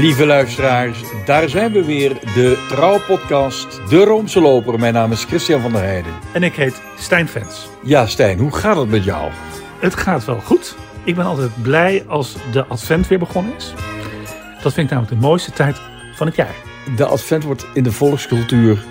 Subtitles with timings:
[0.00, 4.78] Lieve luisteraars, daar zijn we weer, de trouwpodcast De Roomse Loper.
[4.78, 6.12] Mijn naam is Christian van der Heijden.
[6.32, 7.68] En ik heet Stijn Vens.
[7.82, 9.30] Ja, Stijn, hoe gaat het met jou?
[9.78, 10.76] Het gaat wel goed.
[11.04, 13.72] Ik ben altijd blij als de advent weer begonnen is.
[14.62, 15.80] Dat vind ik namelijk de mooiste tijd
[16.14, 16.54] van het jaar.
[16.96, 18.84] De advent wordt in de volkscultuur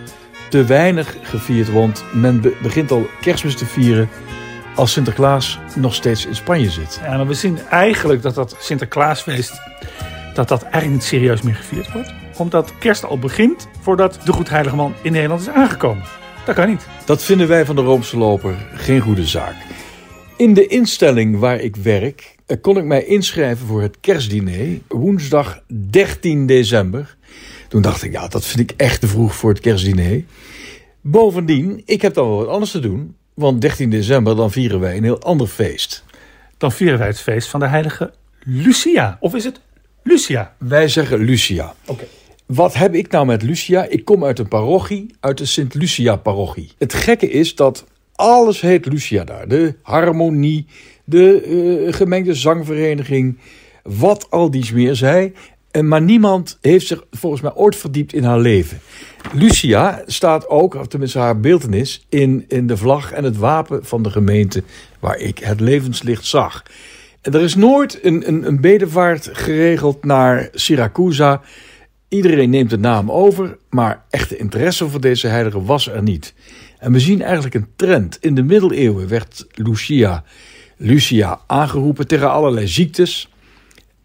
[0.49, 4.09] te weinig gevierd, want men be- begint al kerstmis te vieren
[4.75, 6.99] als Sinterklaas nog steeds in Spanje zit.
[7.03, 9.61] Ja, maar we zien eigenlijk dat dat Sinterklaasfeest
[10.33, 12.13] dat dat eigenlijk niet serieus meer gevierd wordt.
[12.37, 16.03] Omdat kerst al begint voordat de Goedheilige Man in Nederland is aangekomen.
[16.45, 16.87] Dat kan niet.
[17.05, 19.55] Dat vinden wij van de Roomse Loper geen goede zaak.
[20.37, 25.61] In de instelling waar ik werk eh, kon ik mij inschrijven voor het kerstdiner woensdag
[25.89, 27.17] 13 december.
[27.67, 30.23] Toen dacht ik, ja, dat vind ik echt te vroeg voor het kerstdiner.
[31.01, 33.15] Bovendien, ik heb dan wel wat anders te doen.
[33.33, 36.03] Want 13 december, dan vieren wij een heel ander feest.
[36.57, 38.13] Dan vieren wij het feest van de heilige
[38.43, 39.17] Lucia.
[39.19, 39.59] Of is het
[40.03, 40.55] Lucia?
[40.57, 41.73] Wij zeggen Lucia.
[41.85, 42.05] Oké.
[42.45, 43.85] Wat heb ik nou met Lucia?
[43.85, 46.71] Ik kom uit een parochie, uit de Sint-Lucia-parochie.
[46.77, 49.47] Het gekke is dat alles heet Lucia daar.
[49.47, 50.65] De harmonie,
[51.03, 53.37] de eh, gemengde zangvereniging,
[53.83, 55.33] wat al dies meer zij.
[55.71, 58.79] En Maar niemand heeft zich volgens mij ooit verdiept in haar leven.
[59.33, 64.03] Lucia staat ook, of tenminste haar beeltenis, in, in de vlag en het wapen van
[64.03, 64.63] de gemeente
[64.99, 66.63] waar ik het levenslicht zag.
[67.21, 71.41] Er is nooit een, een, een bedevaart geregeld naar Siracusa.
[72.07, 76.33] Iedereen neemt de naam over, maar echte interesse voor deze heilige was er niet.
[76.77, 78.17] En we zien eigenlijk een trend.
[78.21, 80.23] In de middeleeuwen werd Lucia,
[80.77, 83.29] Lucia aangeroepen tegen allerlei ziektes.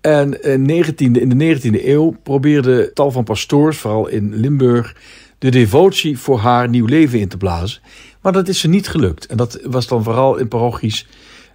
[0.01, 4.97] En in 19e, in de 19e eeuw probeerde tal van pastoors, vooral in Limburg,
[5.39, 7.83] de devotie voor haar nieuw leven in te blazen.
[8.20, 9.27] Maar dat is ze niet gelukt.
[9.27, 11.07] En dat was dan vooral in parochies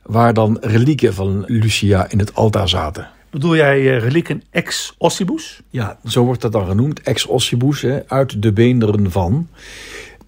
[0.10, 3.10] waar dan relieken van Lucia in het altaar zaten.
[3.30, 5.62] Bedoel jij eh, relieken ex ossibus?
[5.70, 9.48] Ja, zo wordt dat dan genoemd, ex ossibus, hè, uit de beenderen van.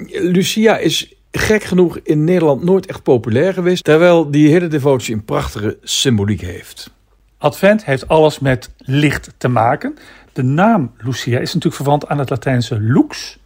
[0.08, 5.25] Lucia is gek genoeg in Nederland nooit echt populair geweest, terwijl die hele devotie een
[5.25, 6.91] prachtige symboliek heeft.
[7.38, 9.97] Advent heeft alles met licht te maken.
[10.34, 13.38] De naam Lucia is natuurlijk verwant aan het Latijnse lux,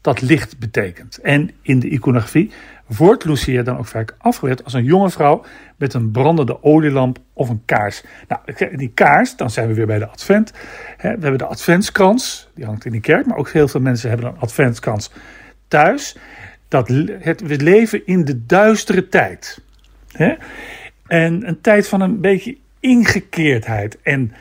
[0.00, 1.18] dat licht betekent.
[1.18, 2.50] En in de iconografie
[2.96, 5.44] wordt Lucia dan ook vaak afgebeeld als een jonge vrouw
[5.76, 8.02] met een brandende olielamp of een kaars.
[8.28, 10.52] Nou, die kaars, dan zijn we weer bij de advent.
[10.96, 14.26] We hebben de adventskrans, die hangt in de kerk, maar ook heel veel mensen hebben
[14.26, 15.10] een adventskrans
[15.68, 16.16] thuis.
[16.68, 16.88] Dat,
[17.20, 19.60] het, we leven in de duistere tijd.
[21.06, 23.98] En een tijd van een beetje ingekeerdheid.
[24.02, 24.32] En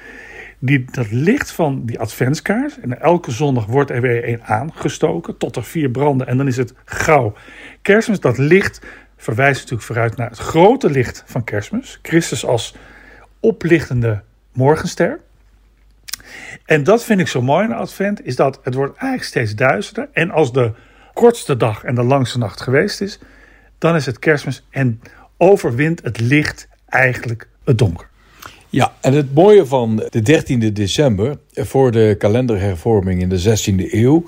[0.59, 2.79] die, dat licht van die adventskaars.
[2.79, 5.37] En elke zondag wordt er weer een aangestoken.
[5.37, 6.27] Tot er vier branden.
[6.27, 7.33] En dan is het gauw.
[7.81, 8.81] Kerstmis, dat licht
[9.17, 11.99] verwijst natuurlijk vooruit naar het grote licht van kerstmis.
[12.01, 12.75] Christus als
[13.39, 14.21] oplichtende
[14.53, 15.19] morgenster.
[16.65, 18.25] En dat vind ik zo mooi in advent.
[18.25, 20.09] Is dat het wordt eigenlijk steeds duisterder.
[20.13, 20.71] En als de
[21.13, 23.19] kortste dag en de langste nacht geweest is.
[23.77, 24.67] Dan is het kerstmis.
[24.69, 25.01] En
[25.37, 28.08] overwint het licht eigenlijk het donker.
[28.71, 34.23] Ja, en het mooie van de 13e december, voor de kalenderhervorming in de 16e eeuw,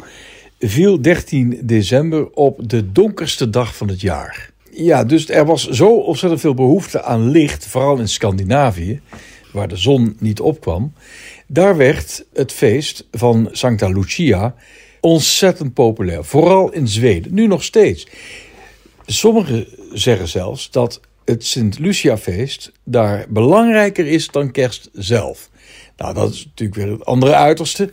[0.59, 4.49] viel 13 december op de donkerste dag van het jaar.
[4.71, 9.01] Ja, dus er was zo ontzettend veel behoefte aan licht, vooral in Scandinavië,
[9.53, 10.93] waar de zon niet opkwam.
[11.47, 14.55] Daar werd het feest van Santa Lucia
[14.99, 18.07] ontzettend populair, vooral in Zweden, nu nog steeds.
[19.05, 20.99] Sommigen zeggen zelfs dat
[21.31, 25.49] het Sint-Lucia-feest daar belangrijker is dan kerst zelf.
[25.97, 27.91] Nou, dat is natuurlijk weer het andere uiterste.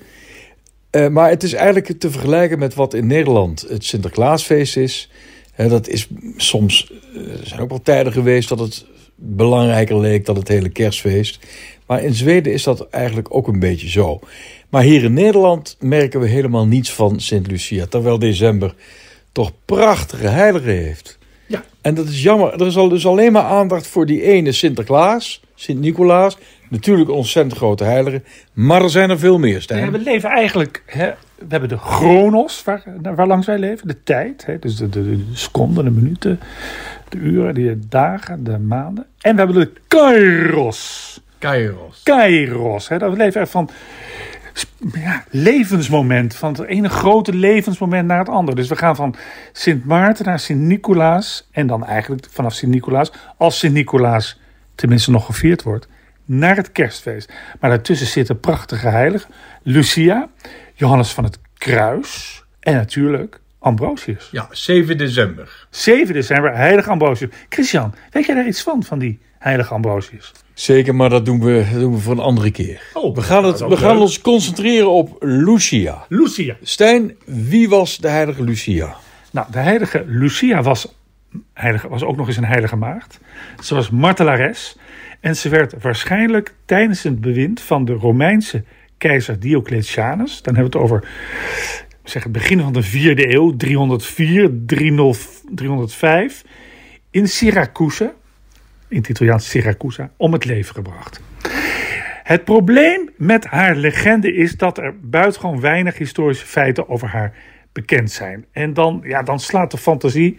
[0.91, 5.11] Uh, maar het is eigenlijk te vergelijken met wat in Nederland het Sinterklaasfeest is.
[5.57, 10.37] Dat is soms, uh, er zijn ook wel tijden geweest dat het belangrijker leek dan
[10.37, 11.39] het hele kerstfeest.
[11.87, 14.21] Maar in Zweden is dat eigenlijk ook een beetje zo.
[14.69, 17.87] Maar hier in Nederland merken we helemaal niets van Sint-Lucia.
[17.87, 18.75] Terwijl december
[19.33, 21.18] toch prachtige heiligen heeft.
[21.89, 22.53] En dat is jammer.
[22.53, 26.39] Er is al dus alleen maar aandacht voor die ene Sinterklaas, Sint-Nicolaas.
[26.69, 28.23] Natuurlijk een ontzettend grote heilige.
[28.53, 29.85] Maar er zijn er veel meer, Stijn.
[29.85, 30.83] Ja, we leven eigenlijk...
[30.87, 33.89] Hè, we hebben de chronos, waar, waar langs wij leven.
[33.89, 34.47] De tijd.
[34.47, 36.41] Hè, dus de, de, de seconden, de minuten,
[37.09, 39.07] de uren, de dagen, de maanden.
[39.21, 41.21] En we hebben de kairos.
[41.39, 42.01] Kairos.
[42.03, 42.89] Kairos.
[42.89, 43.71] Hè, dat we leven echt van...
[45.31, 46.35] Levensmoment.
[46.35, 48.57] Van het ene grote levensmoment naar het andere.
[48.57, 49.15] Dus we gaan van
[49.53, 51.49] Sint Maarten naar Sint Nicolaas.
[51.51, 54.41] En dan eigenlijk vanaf Sint Nicolaas, als Sint Nicolaas
[54.75, 55.89] tenminste nog gevierd wordt,
[56.25, 57.33] naar het kerstfeest.
[57.61, 59.31] Maar daartussen zitten prachtige heiligen.
[59.63, 60.29] Lucia,
[60.75, 64.29] Johannes van het Kruis en natuurlijk Ambrosius.
[64.31, 65.67] Ja, 7 december.
[65.71, 67.31] 7 december, heilige Ambrosius.
[67.49, 70.33] Christian, weet jij daar iets van, van die heilige Ambrosius?
[70.55, 72.83] Zeker, maar dat doen we, dat doen we voor een andere keer.
[72.93, 76.05] Oh, we gaan, het, we gaan ons concentreren op Lucia.
[76.09, 76.57] Lucia.
[76.63, 78.97] Stijn, wie was de heilige Lucia?
[79.33, 80.95] Nou, de heilige Lucia was,
[81.53, 83.21] heilige, was ook nog eens een heilige maagd.
[83.63, 84.77] Ze was martelares.
[85.21, 88.65] En ze werd waarschijnlijk tijdens het bewind van de Romeinse
[88.99, 90.43] keizer Diocletianus.
[90.43, 91.09] Dan hebben we het over
[92.11, 96.45] zeg, het begin van de 4e eeuw, 304, 30 305.
[97.11, 98.13] In Syracuse,
[98.89, 101.21] in het Italiaans Siracusa, om het leven gebracht.
[102.23, 107.35] Het probleem met haar legende is dat er buitengewoon weinig historische feiten over haar
[107.73, 108.45] bekend zijn.
[108.53, 110.39] En dan, ja, dan slaat de fantasie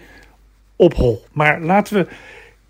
[0.75, 1.25] op hol.
[1.31, 2.07] Maar laten we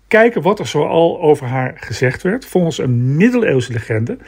[0.08, 2.46] kijken wat er zoal over haar gezegd werd.
[2.46, 4.18] Volgens een middeleeuwse legende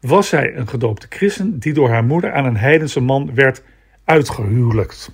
[0.00, 3.62] was zij een gedoopte christen die door haar moeder aan een heidense man werd
[4.04, 5.10] uitgehuwelijkt.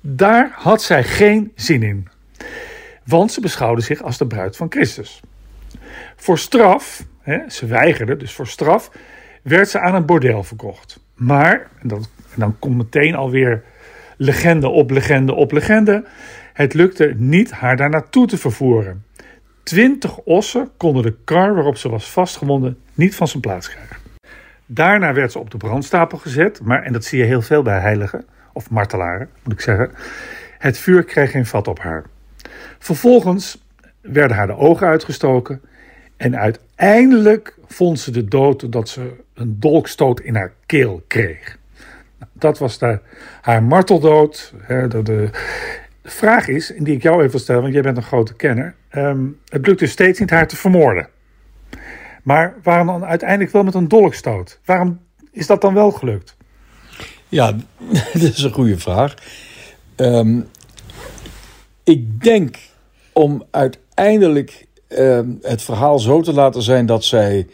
[0.00, 2.08] Daar had zij geen zin in,
[3.04, 5.20] want ze beschouwde zich als de bruid van Christus.
[6.16, 8.90] Voor straf, hè, ze weigerde, dus voor straf,
[9.42, 11.00] werd ze aan een bordeel verkocht.
[11.14, 11.98] Maar, en dan,
[12.32, 13.64] en dan komt meteen alweer
[14.16, 16.04] legende op legende op legende,
[16.52, 19.04] het lukte niet haar daar naartoe te vervoeren.
[19.62, 23.96] Twintig ossen konden de kar waarop ze was vastgebonden niet van zijn plaats krijgen.
[24.74, 27.78] Daarna werd ze op de brandstapel gezet, maar, en dat zie je heel veel bij
[27.78, 29.90] heiligen, of martelaren moet ik zeggen,
[30.58, 32.04] het vuur kreeg geen vat op haar.
[32.78, 33.64] Vervolgens
[34.00, 35.62] werden haar de ogen uitgestoken
[36.16, 41.58] en uiteindelijk vond ze de dood doordat ze een dolkstoot in haar keel kreeg.
[42.32, 42.78] Dat was
[43.40, 44.54] haar marteldood.
[44.60, 45.30] hè, De, de,
[46.04, 48.74] vraag is, die ik jou even stellen, want jij bent een grote kenner.
[48.88, 51.08] ehm, het lukt dus steeds niet haar te vermoorden.
[52.24, 54.58] Maar waarom dan uiteindelijk wel met een dolkstoot?
[54.64, 54.98] Waarom
[55.30, 56.36] is dat dan wel gelukt?
[57.28, 57.52] Ja,
[58.12, 59.14] dat is een goede vraag.
[59.96, 60.40] Ehm,
[61.84, 62.58] ik denk
[63.12, 67.46] om uiteindelijk ehm, het verhaal zo te laten zijn dat zij.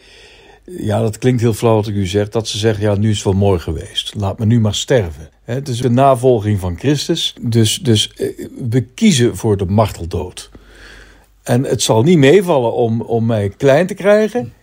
[0.63, 2.29] Ja, dat klinkt heel flauw wat ik u zeg.
[2.29, 4.13] Dat ze zeggen, ja, nu is het wel mooi geweest.
[4.15, 5.29] Laat me nu maar sterven.
[5.43, 7.35] Het is de navolging van Christus.
[7.41, 10.49] Dus, dus eh, we kiezen voor de marteldood.
[11.43, 14.53] En het zal niet meevallen om, om mij klein te krijgen.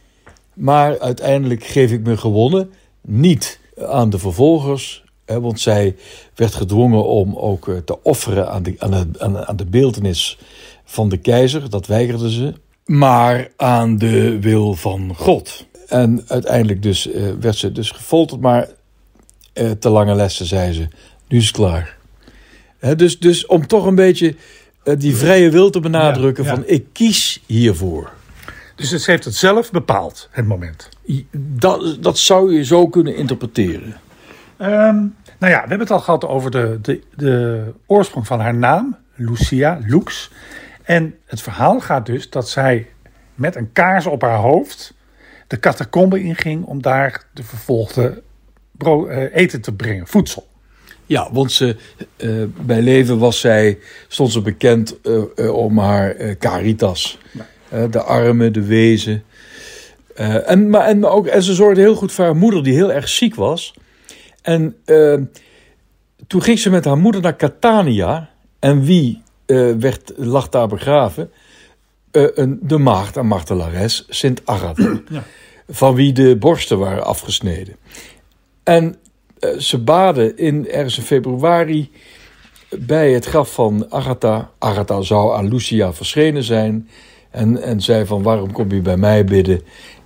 [0.59, 2.71] Maar uiteindelijk geef ik me gewonnen.
[3.01, 5.05] Niet aan de vervolgers.
[5.25, 5.97] Hè, want zij
[6.35, 10.39] werd gedwongen om ook eh, te offeren aan de, aan, de, aan, de beeldenis
[10.85, 11.71] van de keizer.
[11.71, 12.55] Dat weigerde ze.
[12.85, 15.67] Maar aan de wil van God.
[15.89, 18.41] En uiteindelijk dus, eh, werd ze dus gefolterd.
[18.41, 18.69] Maar
[19.53, 20.89] eh, te lange lessen, zei ze.
[21.29, 21.97] Nu is het klaar.
[22.79, 24.35] Hè, dus, dus om toch een beetje
[24.99, 26.57] die vrije wil te benadrukken Ja, ja.
[26.57, 28.17] van ik kies hiervoor.
[28.79, 30.89] Dus ze heeft het zelf bepaald, het moment.
[31.37, 34.01] Dat, dat zou je zo kunnen interpreteren.
[34.57, 34.97] Ehm,
[35.39, 38.97] nou ja, we hebben het al gehad over de, de, de oorsprong van haar naam,
[39.15, 40.31] Lucia, Lux.
[40.83, 42.87] En het verhaal gaat dus dat zij
[43.35, 44.95] met een kaars op haar hoofd
[45.47, 48.23] de catacombe inging om daar de vervolgde
[48.79, 50.47] eh, eten te brengen, voedsel.
[51.07, 51.77] Ja, want ze,
[52.17, 52.31] eh,
[52.61, 53.79] bij leven was zij,
[54.09, 57.19] stond ze bekend eh, om haar caritas.
[57.33, 57.41] Eh,
[57.91, 59.25] de armen, de wezen.
[60.15, 62.75] Eh, en, maar, en, maar ook, en ze zorgde heel goed voor haar moeder, die
[62.75, 63.75] heel erg ziek was.
[64.43, 65.15] En eh,
[66.27, 68.31] toen ging ze met haar moeder naar Catania.
[68.59, 71.31] En wie eh, werd, lag daar begraven?
[72.11, 75.01] Eh, een, de maagd en martelares, Sint Agatha.
[75.09, 75.25] Ja.
[75.69, 77.77] Van wie de borsten waren afgesneden.
[78.63, 78.97] En
[79.39, 81.91] eh, ze baden in, ergens in februari
[82.79, 84.51] bij het graf van Agatha.
[84.59, 86.89] Agatha zou aan Lucia verschenen zijn.
[87.39, 89.61] En, en zei van waarom kom je bij mij bidden?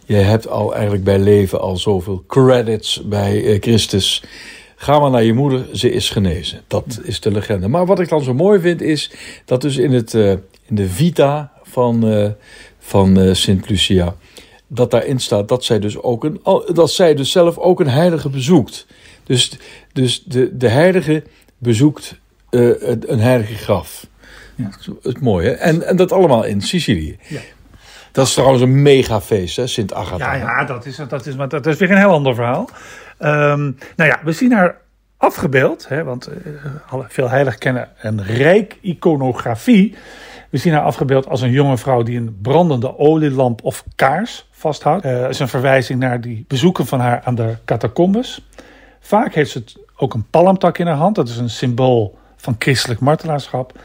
[0.05, 4.25] Je hebt al eigenlijk bij leven al zoveel credits bij eh, Christus.
[4.77, 6.61] Ga maar naar je moeder, ze is genezen.
[6.67, 7.69] Dat is de legende.
[7.69, 9.11] Maar wat ik dan zo mooi vind is
[9.45, 12.31] dat dus in, het, eh, in de vita van, eh,
[12.79, 14.15] van Sint Lucia...
[14.67, 16.41] dat daarin staat dat zij dus, ook een,
[16.73, 18.87] dat zij dus zelf ook een heilige bezoekt.
[19.25, 19.59] Dus,
[19.93, 21.23] dus de, de heilige
[21.59, 22.21] bezoekt
[22.51, 24.07] een heilige graf.
[24.55, 24.71] Ja.
[25.03, 25.53] Dat is mooi, hè?
[25.53, 27.19] En, en dat allemaal in Sicilië.
[27.29, 27.41] Ja.
[28.13, 29.67] Dat is trouwens een megafeest, hè?
[29.67, 30.35] Sint Agatha.
[30.35, 32.69] Ja, ja dat, is, dat, is, maar dat is weer een heel ander verhaal.
[33.19, 33.61] Ehm,
[33.97, 34.77] nou ja, we zien haar
[35.17, 39.95] afgebeeld, hè, want eh, veel heilig kennen een rijk iconografie.
[40.51, 45.05] We zien haar afgebeeld als een jonge vrouw die een brandende olielamp of kaars vasthoudt.
[45.05, 48.47] Eh, Dat is een verwijzing naar die bezoeken van haar aan de catacombes.
[49.01, 51.15] Vaak heeft ze het ook een palmtak in haar hand.
[51.15, 53.79] Dat is een symbool van christelijk martelaarschap.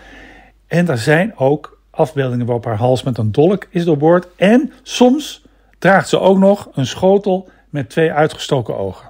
[0.68, 4.28] En daar zijn ook afbeeldingen waarop haar hals met een dolk is doorboord.
[4.36, 5.46] En soms
[5.80, 9.10] draagt ze ook nog een schotel met twee uitgestoken ogen.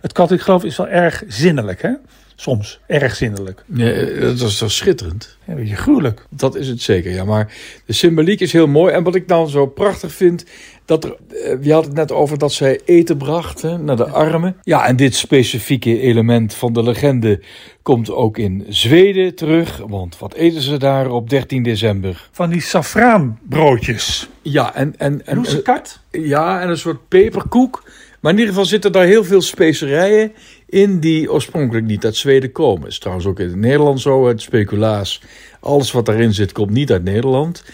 [0.00, 1.92] Het katholiek geloof is wel erg zinnelijk, hè?
[2.36, 3.64] Soms erg zindelijk.
[3.74, 5.36] Ja, eh, dat is toch schitterend?
[5.46, 6.26] Een beetje gruwelijk.
[6.30, 7.24] Dat is het zeker, ja.
[7.24, 7.52] Maar
[7.86, 8.92] de symboliek is heel mooi.
[8.92, 10.44] En wat ik dan zo prachtig vind,
[10.84, 14.56] dat er, eh, je had het net over dat zij eten brachten naar de armen.
[14.62, 17.40] Ja, en dit specifieke element van de legende
[17.82, 19.82] komt ook in Zweden terug.
[19.86, 22.28] Want wat eten ze daar op 13 december?
[22.32, 24.28] Van die safraanbroodjes.
[24.42, 26.00] Ja, en, en, en, Loesekart?
[26.10, 27.82] ja, en een soort peperkoek.
[28.24, 30.32] Maar in ieder geval zitten daar heel veel specerijen
[30.68, 32.88] in die oorspronkelijk niet uit Zweden komen.
[32.88, 35.22] is trouwens ook in Nederland zo, het speculaas.
[35.60, 37.64] Alles wat daarin zit komt niet uit Nederland.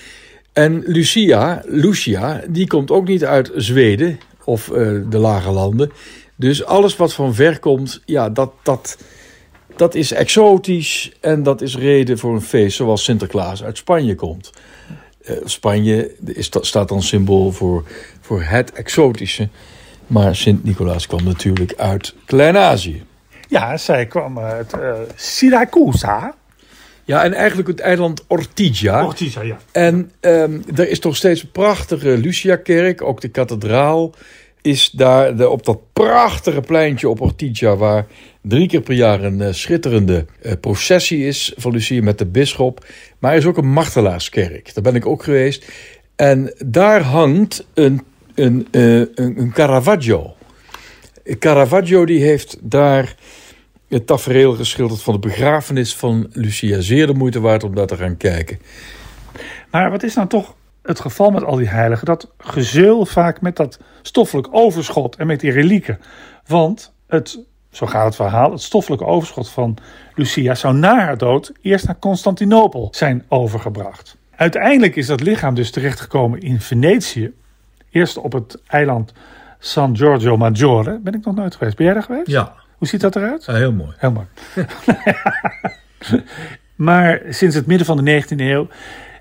[0.52, 5.92] En Lucia, Lucia, die komt ook niet uit Zweden of eh, de lage landen.
[6.37, 8.99] Dus alles wat van ver komt, ja, dat, dat,
[9.76, 11.12] dat is exotisch.
[11.21, 14.50] En dat is reden voor een feest zoals Sinterklaas uit Spanje komt.
[15.23, 17.85] Eh, Spanje is, staat dan symbool voor,
[18.21, 19.49] voor het exotische.
[20.11, 23.02] Maar Sint-Nicolaas kwam natuurlijk uit Klein-Azië.
[23.49, 26.35] Ja, zij kwam uit uh, Siracusa.
[27.05, 29.05] Ja, en eigenlijk het eiland Ortigia.
[29.05, 29.59] Ortigia, ja.
[29.73, 33.02] En um, er is toch steeds een prachtige Lucia-kerk.
[33.02, 34.14] Ook de kathedraal
[34.62, 37.76] is daar de, op dat prachtige pleintje op Ortigia...
[37.76, 38.07] waar
[38.43, 42.87] drie keer per jaar een uh, schitterende uh, processie is van Lucia met de bisschop.
[43.19, 44.75] Maar er is ook een martelaarskerk.
[44.75, 45.73] Daar ben ik ook geweest.
[46.17, 48.02] En daar hangt een
[48.40, 50.35] een, uh, een, een Caravaggio.
[51.38, 53.14] Caravaggio die heeft daar
[53.88, 56.80] het tafereel geschilderd van de begrafenis van Lucia.
[56.80, 58.59] Zeer de moeite waard om daar te gaan kijken.
[59.70, 62.06] Maar wat is nou toch het geval met al die heiligen?
[62.06, 66.00] Dat gezeul vaak met dat stoffelijk overschot en met die relieken.
[66.47, 67.38] Want het,
[67.70, 69.76] zo gaat het verhaal, het stoffelijke overschot van
[70.14, 74.16] Lucia zou na haar dood eerst naar Constantinopel zijn overgebracht.
[74.37, 77.32] Uiteindelijk is dat lichaam dus terechtgekomen in Venetië.
[77.90, 79.12] Eerst op het eiland
[79.59, 80.99] San Giorgio Maggiore.
[80.99, 81.76] Ben ik nog nooit geweest.
[81.76, 82.26] Ben jij daar geweest?
[82.26, 82.54] Ja.
[82.78, 83.44] Hoe ziet dat eruit?
[83.44, 83.92] Ja, heel mooi.
[83.97, 84.26] Heel mooi.
[86.75, 88.68] maar sinds het midden van de 19e eeuw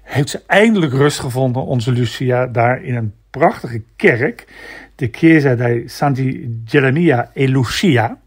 [0.03, 4.47] heeft ze eindelijk rust gevonden, onze Lucia, daar in een prachtige kerk.
[4.95, 8.17] De Chiesa dei Santi Gerania e Lucia.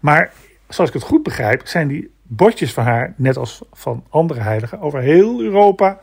[0.00, 0.32] Maar
[0.68, 4.80] zoals ik het goed begrijp, zijn die bordjes van haar, net als van andere heiligen,
[4.80, 6.00] over heel Europa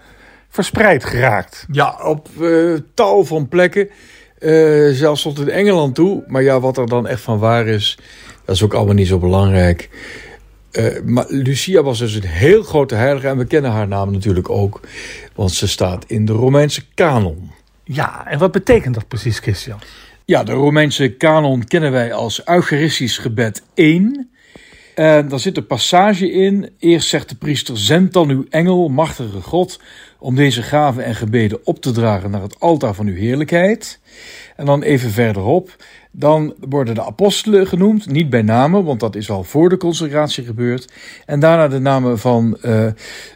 [0.63, 1.65] verspreid geraakt.
[1.71, 3.89] Ja, op uh, tal van plekken.
[4.39, 6.23] Uh, zelfs tot in Engeland toe.
[6.27, 7.97] Maar ja, wat er dan echt van waar is,
[8.45, 9.89] dat is ook allemaal niet zo belangrijk.
[10.71, 14.49] Uh, maar Lucia was dus een heel grote heilige en we kennen haar naam natuurlijk
[14.49, 14.79] ook,
[15.35, 17.51] want ze staat in de Romeinse kanon.
[17.83, 19.79] Ja, en wat betekent dat precies, Christian?
[20.25, 24.29] Ja, de Romeinse kanon kennen wij als Eucharistisch gebed 1.
[24.97, 26.69] En daar zit een passage in.
[26.79, 29.79] Eerst zegt de priester: Zend dan uw engel, machtige God,
[30.19, 33.99] om deze gaven en gebeden op te dragen naar het altaar van uw heerlijkheid.
[34.55, 35.75] En dan even verderop,
[36.11, 40.45] dan worden de apostelen genoemd, niet bij namen, want dat is al voor de consecratie
[40.45, 40.93] gebeurd.
[41.25, 42.85] En daarna de namen van uh,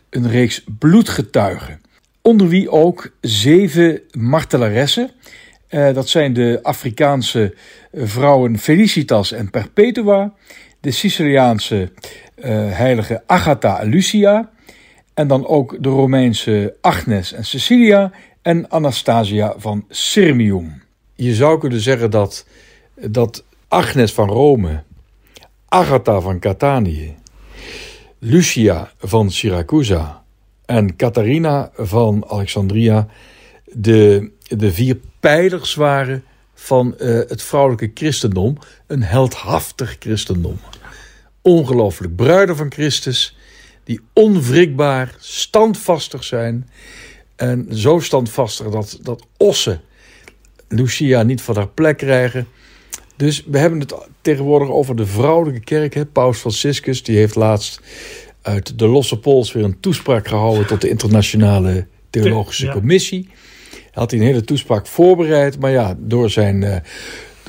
[0.09, 1.81] een reeks bloedgetuigen.
[2.21, 5.11] Onder wie ook zeven martelaressen.
[5.69, 7.55] Uh, dat zijn de Afrikaanse
[7.93, 10.33] vrouwen Felicitas en Perpetua,
[10.81, 11.91] de Siciliaanse
[12.35, 14.49] uh, heilige Agatha Lucia,
[15.13, 18.11] en dan ook de Romeinse Agnes en Cecilia
[18.41, 20.83] en Anastasia van Sirmium.
[21.15, 22.45] Je zou kunnen zeggen dat,
[22.95, 24.83] dat Agnes van Rome,
[25.67, 27.15] Agatha van Catanië,
[28.19, 30.23] Lucia van Syracusa
[30.65, 33.07] en Catharina van Alexandria
[33.65, 36.23] de, de vier pijlers waren
[36.53, 38.57] van uh, het vrouwelijke christendom,
[38.87, 40.59] een heldhaftig christendom.
[41.41, 43.37] Ongelooflijk bruiden van Christus,
[43.83, 46.69] die onwrikbaar, standvastig zijn.
[47.35, 49.81] En zo standvastig dat, dat ossen
[50.67, 52.47] Lucia niet van haar plek krijgen.
[53.15, 55.93] Dus we hebben het tegenwoordig over de vrouwelijke kerk.
[55.93, 56.05] Hè?
[56.05, 57.81] Paus Franciscus die heeft laatst
[58.41, 63.29] uit de losse pols weer een toespraak gehouden tot de internationale theologische commissie.
[63.71, 66.75] Hij had een hele toespraak voorbereid, maar ja, door zijn, uh,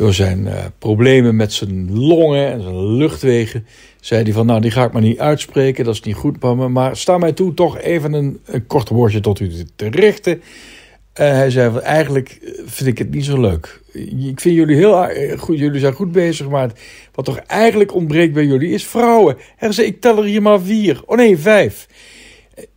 [0.03, 3.67] door zijn uh, problemen met zijn longen en zijn luchtwegen
[4.01, 6.57] zei hij van nou die ga ik maar niet uitspreken, dat is niet goed van
[6.57, 10.33] me, maar sta mij toe toch even een, een kort woordje tot u te richten.
[10.33, 10.41] Uh,
[11.15, 13.81] hij zei van eigenlijk vind ik het niet zo leuk.
[13.93, 16.71] Ik vind jullie heel goed, jullie zijn goed bezig, maar
[17.13, 19.37] wat toch eigenlijk ontbreekt bij jullie is vrouwen.
[19.57, 21.89] Hij zei ik tel er hier maar vier, oh nee vijf.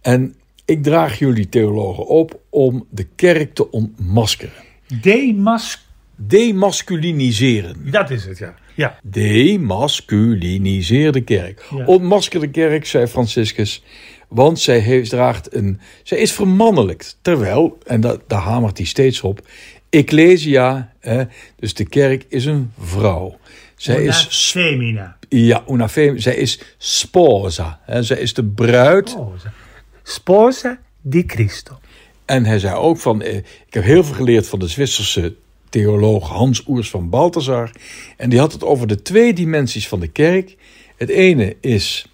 [0.02, 4.64] En ik draag jullie theologen op om de kerk te ontmaskeren.
[5.02, 5.85] Demas
[6.16, 7.92] Demasculiniseren.
[7.92, 8.56] Dat is het, ja.
[8.74, 9.00] ja.
[9.04, 11.66] Demasculiniseer de kerk.
[11.76, 11.86] Ja.
[11.86, 13.84] Ontmasker de kerk, zei Franciscus.
[14.28, 15.80] Want zij heeft, draagt een.
[16.04, 17.18] Zij is vermannelijkt.
[17.22, 19.48] Terwijl, en dat, daar hamert hij steeds op.
[19.90, 21.24] Ecclesia, hè,
[21.56, 23.38] dus de kerk is een vrouw.
[23.76, 25.18] Zij is femina.
[25.30, 26.22] Ja, una femmina.
[26.22, 27.80] Zij is sposa.
[27.84, 29.10] Hè, zij is de bruid.
[29.10, 29.54] Sposa.
[30.04, 31.80] Sposa di Cristo.
[32.26, 35.36] En hij zei ook van, eh, ik heb heel veel geleerd van de Zwitserse
[35.70, 37.72] theoloog Hans Oers van Balthasar.
[38.18, 40.56] En die had het over de twee dimensies van de kerk.
[40.96, 42.08] Het ene is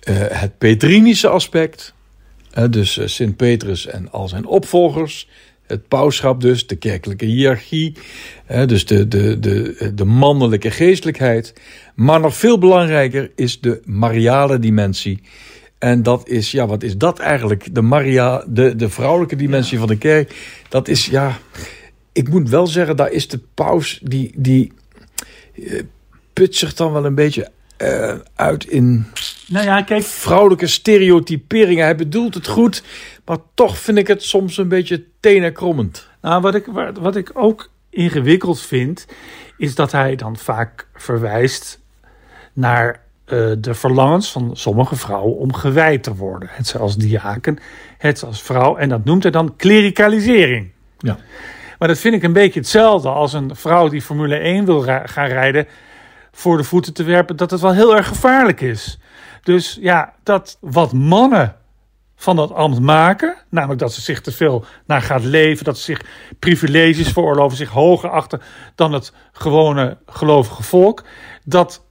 [0.00, 1.94] eh, het Petrinische aspect.
[2.70, 5.28] Dus eh, Sint Petrus en al zijn opvolgers.
[5.66, 7.92] Het pauschap dus, de kerkelijke hiërarchie.
[8.66, 11.52] dus de, de, de, de mannelijke geestelijkheid.
[11.94, 15.20] Maar nog veel belangrijker is de mariale dimensie.
[15.78, 17.74] En dat is, ja, wat is dat eigenlijk?
[17.74, 20.34] De, Maria, de, de vrouwelijke dimensie van de kerk.
[20.68, 21.38] Dat is, ja,
[22.18, 24.72] ik moet wel zeggen, daar is de paus, die, die
[25.54, 25.82] eh,
[26.32, 29.06] put zich dan wel een beetje eh, uit in
[29.48, 31.84] Nou ja, kijk, vrouwelijke stereotyperingen.
[31.84, 32.82] Hij bedoelt het goed,
[33.24, 36.08] maar toch vind ik het soms een beetje tenenkrommend.
[36.20, 39.06] Nou, wat ik, wa- wat ik ook ingewikkeld vind,
[39.56, 41.80] is dat hij dan vaak verwijst
[42.52, 46.48] naar eh, de verlangens van sommige vrouwen om gewijd te worden.
[46.52, 47.58] Het zij als diaken,
[47.98, 48.76] het zij als vrouw.
[48.76, 50.70] En dat noemt hij dan klericalisering.
[50.98, 51.18] Ja.
[51.78, 55.26] Maar dat vind ik een beetje hetzelfde als een vrouw die Formule 1 wil gaan
[55.26, 55.66] rijden
[56.32, 58.98] voor de voeten te werpen, dat het wel heel erg gevaarlijk is.
[59.42, 61.56] Dus ja, dat wat mannen
[62.16, 65.84] van dat ambt maken, namelijk dat ze zich te veel naar gaat leven, dat ze
[65.84, 66.00] zich
[66.38, 68.40] privileges veroorloven, zich hoger achten
[68.74, 71.04] dan het gewone gelovige volk,
[71.44, 71.84] dat,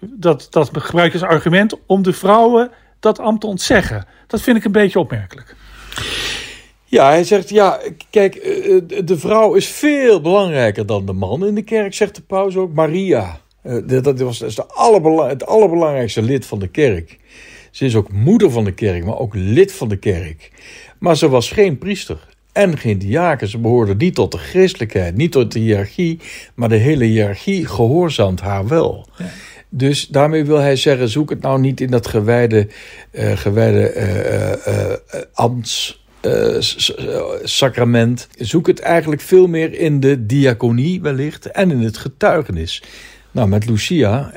[0.00, 2.70] dat, dat gebruik als argument om de vrouwen
[3.00, 4.06] dat ambt te ontzeggen.
[4.26, 5.54] Dat vind ik een beetje opmerkelijk.
[6.92, 7.80] Ja, hij zegt, ja,
[8.10, 12.14] kijk, eh, eh, de vrouw is veel belangrijker dan de man in de kerk, zegt
[12.14, 12.72] de paus ook.
[12.72, 17.18] Maria, eh, dat was dat is de allerbela- het allerbelangrijkste lid van de kerk.
[17.70, 20.50] Ze is ook moeder van de kerk, maar ook lid van de kerk.
[20.98, 23.48] Maar ze was geen priester en geen diaken.
[23.48, 26.18] Ze behoorde niet tot de christelijkheid, niet tot de hiërarchie,
[26.54, 29.06] maar de hele hiërarchie gehoorzaamt haar wel.
[29.68, 32.68] Dus daarmee wil hij zeggen, zoek het nou niet in dat gewijde,
[33.12, 36.00] gewijde eh, ambts...
[36.22, 38.28] eh, eh, sacrament.
[38.38, 42.82] Zoek het eigenlijk veel meer in de diaconie wellicht en in het getuigenis.
[43.30, 44.32] Nou, met Lucia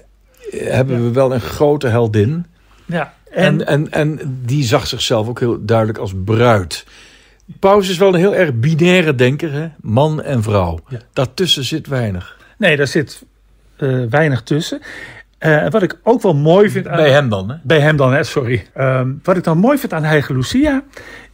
[0.51, 2.45] eh, hebben we wel een grote heldin.
[2.85, 6.85] Ja, En, en, en die zag zichzelf ook heel duidelijk als bruid.
[7.59, 9.67] Paus is wel een heel erg binaire denker, hè?
[9.81, 10.79] man en vrouw.
[10.87, 10.99] Ja.
[11.13, 12.37] Daartussen zit weinig.
[12.57, 13.23] Nee, daar zit
[14.09, 14.81] weinig tussen.
[15.37, 16.95] En wat ik ook wel mooi vind aan...
[16.95, 17.55] Bij hem dan, hè?
[17.63, 18.65] Bij hem dan, hè, sorry.
[18.73, 20.83] Ehm, wat ik dan mooi vind aan Heilige Lucia...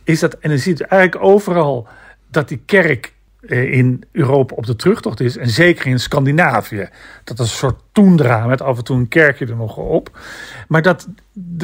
[0.03, 1.87] is dat, en dan zie je eigenlijk overal...
[2.27, 5.37] dat die kerk eh, in Europa op de terugtocht is.
[5.37, 6.89] En zeker in Scandinavië.
[7.23, 10.19] Dat is een soort toendra met af en toe een kerkje er nog op.
[10.67, 11.07] Maar dat,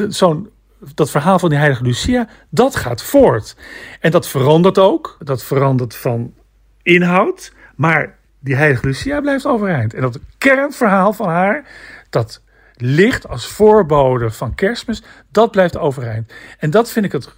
[0.08, 0.50] zo'n
[0.94, 3.56] dat verhaal van die heilige Lucia, dat gaat voort.
[4.00, 5.16] En dat verandert ook.
[5.24, 6.34] Dat verandert van
[6.82, 7.52] inhoud.
[7.76, 9.94] Maar die heilige Lucia blijft overeind.
[9.94, 11.64] En dat kernverhaal van haar,
[12.10, 12.42] dat
[12.76, 16.32] licht als voorbode van kerstmis, dat blijft overeind.
[16.58, 17.28] En dat vind ik het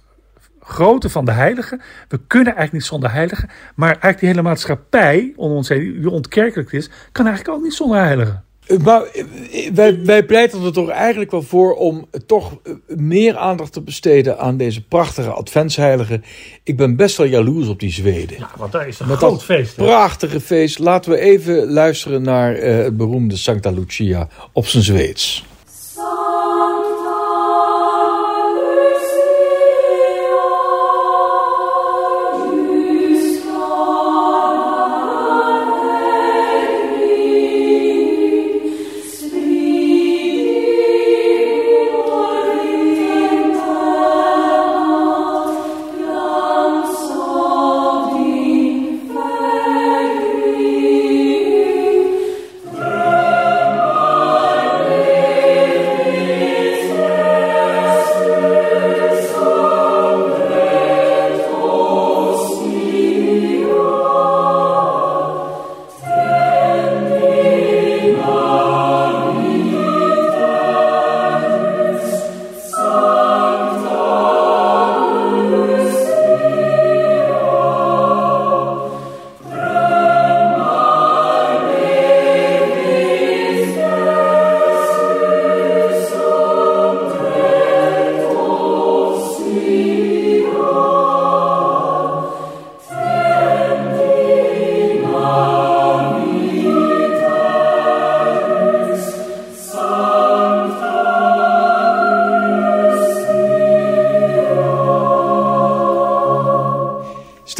[0.63, 1.81] grote van de heiligen.
[2.07, 3.49] We kunnen eigenlijk niet zonder heiligen.
[3.75, 7.73] Maar eigenlijk die hele maatschappij, om ons heen, die ontkerkelijk is, kan eigenlijk ook niet
[7.73, 8.43] zonder heiligen.
[8.67, 9.23] Eh, Maar eh,
[9.73, 14.39] wij, wij pleiten er toch eigenlijk wel voor om toch eh, meer aandacht te besteden
[14.39, 16.23] aan deze prachtige adventsheiligen.
[16.63, 18.37] Ik ben best wel jaloers op die Zweden.
[18.39, 19.75] Ja, want daar is een Met groot dat feest.
[19.75, 19.83] hè?
[19.83, 20.79] prachtige feest.
[20.79, 25.45] Laten we even luisteren naar eh, het beroemde Santa Lucia op zijn Zweeds.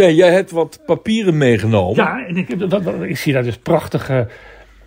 [0.10, 1.96] Jij hebt wat papieren meegenomen.
[1.96, 4.28] Ja, en ik, heb- dat- dat- ik zie daar dus prachtige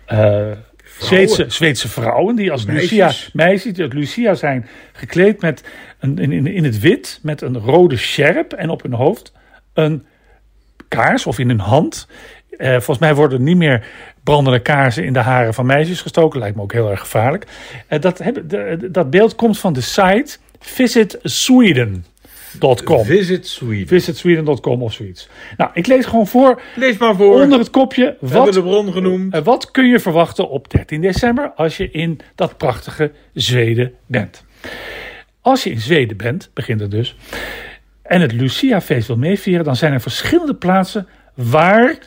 [0.05, 0.51] eh,
[0.99, 2.89] Zweedse, Zweedse vrouwen die als Meisjes.
[2.91, 5.63] Lucia, meisjes die als Lucia zijn gekleed met
[5.99, 9.31] een, in, in, het wit met een rode sjerp en op hun hoofd
[9.73, 10.05] een
[10.87, 12.07] kaars of in hun hand.
[12.57, 13.85] Eh, volgens mij worden niet meer
[14.23, 16.39] brandende kaarsen in de haren van meisjes gestoken.
[16.39, 17.45] Lijkt me ook heel erg gevaarlijk.
[17.87, 20.37] Eh, dat, heb, de- dat beeld komt van de site
[23.05, 23.87] Visit Sweden.
[23.87, 25.29] Visitsweden.com of zoiets.
[25.57, 27.41] Nou, ik lees gewoon voor Lees maar voor.
[27.41, 28.03] onder het kopje.
[28.19, 29.33] We hebben Wat de bron genoemd.
[29.33, 34.43] eh, wat kun je verwachten op 13 december als je in dat prachtige Zweden bent?
[35.41, 37.15] Als je in Zweden bent, begint het dus,
[38.01, 41.97] en het Lucia-feest wil meevieren, dan zijn er verschillende plaatsen waar,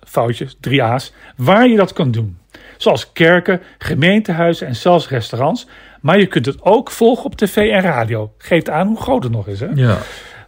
[0.00, 2.38] foutjes, drie A's, waar je dat kan doen.
[2.76, 5.66] Zoals kerken, gemeentehuizen en zelfs restaurants.
[6.08, 8.32] Maar je kunt het ook volgen op tv en radio.
[8.38, 9.60] Geeft aan hoe groot het nog is.
[9.60, 9.66] Hè?
[9.74, 9.98] Ja.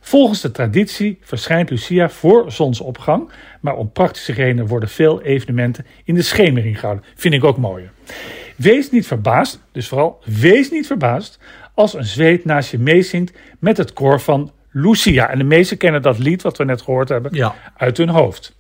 [0.01, 6.15] Volgens de traditie verschijnt Lucia voor zonsopgang, maar om praktische redenen worden veel evenementen in
[6.15, 7.05] de schemering gehouden.
[7.15, 7.91] Vind ik ook mooi.
[8.57, 11.39] Wees niet verbaasd, dus vooral wees niet verbaasd,
[11.75, 15.31] als een zweet naast je meezingt met het koor van Lucia.
[15.31, 17.55] En de meesten kennen dat lied wat we net gehoord hebben Ja.
[17.77, 18.57] uit hun hoofd.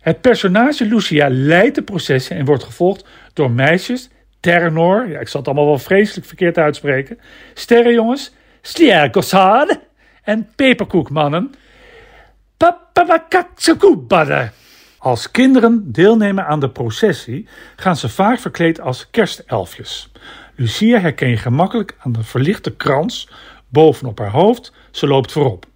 [0.00, 4.08] Het personage Lucia leidt de processen en wordt gevolgd door meisjes,
[4.40, 7.18] Ternor, ja, ik zal het allemaal wel vreselijk verkeerd uitspreken,
[7.54, 9.80] sterrenjongens, Sliergossade
[10.22, 11.54] en peperkoekmannen,
[12.56, 14.52] Papapakaksakoebadden.
[14.98, 20.12] Als kinderen deelnemen aan de processie, gaan ze vaak verkleed als kerstelfjes.
[20.54, 23.28] Lucia herken je gemakkelijk aan de verlichte krans
[23.68, 24.72] bovenop haar hoofd.
[24.90, 25.66] Ze loopt voorop.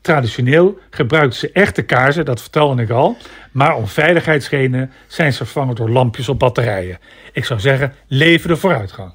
[0.00, 3.16] Traditioneel gebruikt ze echte kaarsen, dat vertelde ik al.
[3.52, 6.98] Maar om veiligheidsredenen zijn ze vervangen door lampjes op batterijen.
[7.32, 9.12] Ik zou zeggen, leven de vooruitgang.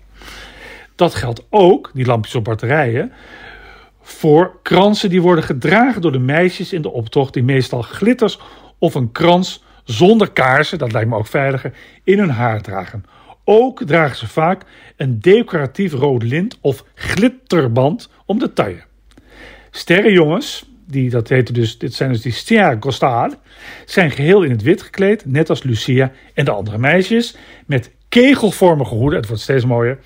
[0.96, 3.12] Dat geldt ook, die lampjes op batterijen,
[4.02, 8.40] voor kransen die worden gedragen door de meisjes in de optocht, die meestal glitters
[8.78, 13.06] of een krans zonder kaarsen, dat lijkt me ook veiliger, in hun haar dragen.
[13.44, 14.64] Ook dragen ze vaak
[14.98, 18.84] een decoratief rood lint of glitterband om de taille.
[19.72, 23.38] Sterrenjongens, die, dat heten dus, dit zijn dus die Stergostad,
[23.86, 28.96] zijn geheel in het wit gekleed, net als Lucia en de andere meisjes, met kegelvormige
[28.96, 29.98] hoeden, het wordt steeds mooier,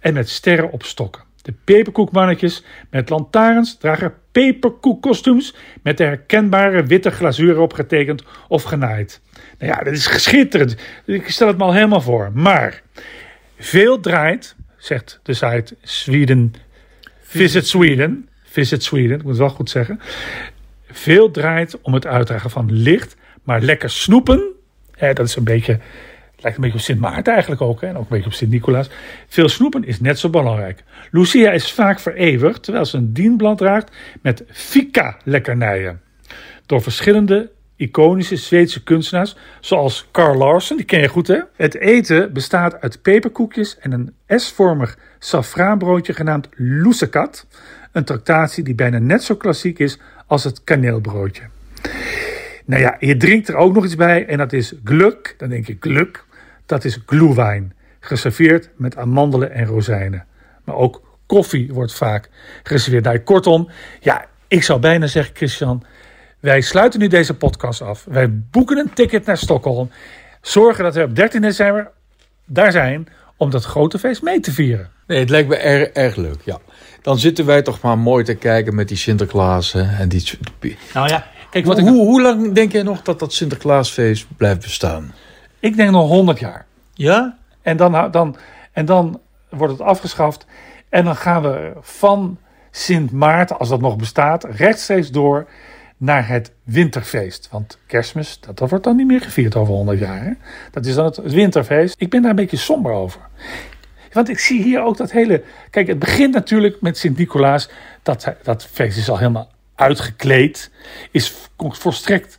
[0.00, 1.22] en met sterren op stokken.
[1.42, 9.20] De peperkoekmannetjes met lantaarns dragen peperkoekkostuums met de herkenbare witte glazuur erop getekend of genaaid.
[9.58, 10.76] Nou ja, dat is schitterend.
[11.04, 12.30] Ik stel het me al helemaal voor.
[12.34, 12.82] Maar
[13.58, 16.54] veel draait, zegt de site Sweden,
[17.22, 20.00] Visit Sweden, Visit Sweden, ik moet het wel goed zeggen.
[20.90, 24.52] Veel draait om het uitdragen van licht, maar lekker snoepen,
[24.90, 25.78] hè, dat is een beetje,
[26.36, 28.50] lijkt een beetje op Sint Maarten eigenlijk ook, hè, en ook een beetje op Sint
[28.50, 28.90] Nicolaas.
[29.28, 30.82] Veel snoepen is net zo belangrijk.
[31.10, 33.90] Lucia is vaak vereeuwigd, terwijl ze een dienblad draagt
[34.22, 36.00] met fika-lekkernijen.
[36.66, 41.40] Door verschillende iconische Zweedse kunstenaars, zoals Carl Larsen, die ken je goed hè?
[41.56, 47.46] Het eten bestaat uit peperkoekjes en een S-vormig safraanbroodje genaamd lusekat.
[47.94, 51.42] Een tractatie die bijna net zo klassiek is als het kaneelbroodje.
[52.64, 55.34] Nou ja, je drinkt er ook nog iets bij en dat is gluk.
[55.38, 56.24] Dan denk je gluk.
[56.66, 60.26] Dat is glühwein, geserveerd met amandelen en rozijnen.
[60.64, 62.30] Maar ook koffie wordt vaak
[62.62, 63.04] geserveerd.
[63.04, 63.68] Nou, kortom,
[64.00, 65.84] ja, ik zou bijna zeggen, Christian,
[66.40, 68.04] wij sluiten nu deze podcast af.
[68.08, 69.90] Wij boeken een ticket naar Stockholm.
[70.40, 71.90] Zorgen dat we op 13 december
[72.44, 74.90] daar zijn om dat grote feest mee te vieren.
[75.06, 76.58] Nee, het lijkt me erg, erg leuk, ja.
[77.04, 80.38] Dan zitten wij toch maar mooi te kijken met die Sinterklaas hè, en die...
[80.94, 81.94] Nou ja, kijk wat Hoe, ik.
[81.94, 85.14] hoe lang denk jij nog dat dat Sinterklaasfeest blijft bestaan?
[85.60, 86.66] Ik denk nog 100 jaar.
[86.94, 87.38] Ja?
[87.62, 88.36] En dan, dan,
[88.72, 90.46] en dan wordt het afgeschaft.
[90.88, 92.38] En dan gaan we van
[92.70, 95.46] Sint Maarten, als dat nog bestaat, rechtstreeks door
[95.96, 97.48] naar het winterfeest.
[97.50, 100.24] Want kerstmis, dat, dat wordt dan niet meer gevierd over 100 jaar.
[100.24, 100.32] Hè?
[100.70, 101.94] Dat is dan het winterfeest.
[101.98, 103.20] Ik ben daar een beetje somber over.
[104.14, 105.42] Want ik zie hier ook dat hele.
[105.70, 107.68] Kijk, het begint natuurlijk met Sint-Nicolaas.
[108.02, 110.70] Dat, dat feest is al helemaal uitgekleed.
[111.10, 112.38] Is volstrekt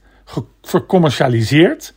[0.61, 1.93] vercommercialiseerd.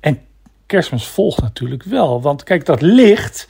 [0.00, 0.20] En
[0.66, 2.22] kerstmis volgt natuurlijk wel.
[2.22, 3.48] Want kijk, dat licht.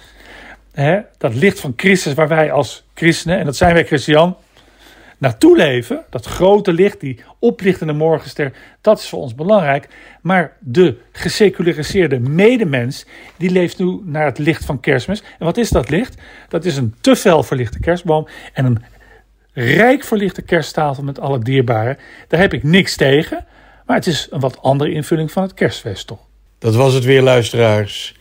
[0.73, 4.37] Hè, dat licht van Christus, waar wij als christenen, en dat zijn wij Christian,
[5.23, 6.05] naartoe leven.
[6.11, 9.89] Dat grote licht, die oplichtende morgenster, dat is voor ons belangrijk.
[10.23, 13.07] Maar de geseculariseerde medemens,
[13.37, 15.23] die leeft nu naar het licht van kerstmis.
[15.39, 16.21] En wat is dat licht?
[16.49, 18.83] Dat is een te fel verlichte kerstboom en een
[19.53, 21.99] rijk verlichte kersttafel met alle dierbaren.
[22.29, 23.47] Daar heb ik niks tegen.
[23.87, 26.21] Maar het is een wat andere invulling van het kerstfeest toch?
[26.59, 28.17] Dat was het weer, luisteraars.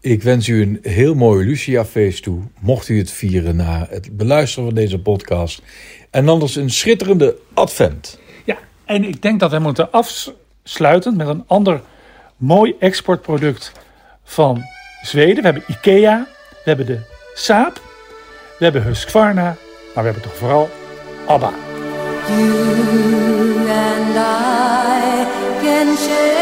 [0.00, 2.42] Ik wens u een heel mooi Lucia-feest toe.
[2.60, 5.62] Mocht u het vieren na het beluisteren van deze podcast.
[6.12, 8.18] En anders een schitterende advent.
[8.44, 11.80] Ja, en ik denk dat we moeten afsluiten met een ander
[12.36, 13.72] mooi exportproduct
[14.24, 14.62] van
[15.02, 17.00] Zweden, we hebben Ikea, we hebben de
[17.34, 17.80] Saab,
[18.58, 19.56] we hebben Husqvarna,
[19.94, 20.70] maar we hebben toch vooral
[21.26, 21.52] ABBA.
[22.28, 25.26] You and I
[25.62, 26.41] can share